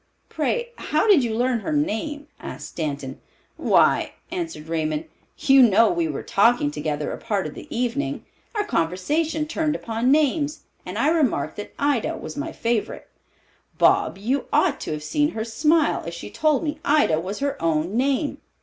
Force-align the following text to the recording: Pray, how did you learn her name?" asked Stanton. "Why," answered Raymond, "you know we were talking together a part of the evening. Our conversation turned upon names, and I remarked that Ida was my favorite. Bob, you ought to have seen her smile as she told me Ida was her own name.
Pray, 0.29 0.69
how 0.77 1.05
did 1.07 1.23
you 1.23 1.35
learn 1.35 1.59
her 1.59 1.71
name?" 1.71 2.25
asked 2.39 2.69
Stanton. 2.69 3.21
"Why," 3.55 4.13
answered 4.31 4.67
Raymond, 4.67 5.05
"you 5.37 5.61
know 5.61 5.91
we 5.91 6.07
were 6.07 6.23
talking 6.23 6.71
together 6.71 7.11
a 7.11 7.19
part 7.19 7.45
of 7.45 7.53
the 7.53 7.67
evening. 7.69 8.25
Our 8.55 8.63
conversation 8.63 9.45
turned 9.45 9.75
upon 9.75 10.09
names, 10.11 10.61
and 10.87 10.97
I 10.97 11.09
remarked 11.09 11.55
that 11.57 11.75
Ida 11.77 12.17
was 12.17 12.35
my 12.35 12.51
favorite. 12.51 13.09
Bob, 13.77 14.17
you 14.17 14.47
ought 14.51 14.79
to 14.79 14.91
have 14.91 15.03
seen 15.03 15.33
her 15.33 15.45
smile 15.45 16.01
as 16.07 16.15
she 16.15 16.31
told 16.31 16.63
me 16.63 16.79
Ida 16.83 17.19
was 17.19 17.37
her 17.37 17.61
own 17.61 17.95
name. 17.95 18.39